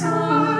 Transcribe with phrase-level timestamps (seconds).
[0.00, 0.55] varje